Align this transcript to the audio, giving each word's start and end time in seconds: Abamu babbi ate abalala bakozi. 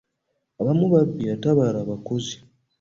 Abamu 0.59 0.85
babbi 0.93 1.23
ate 1.33 1.47
abalala 1.51 1.81
bakozi. 1.89 2.35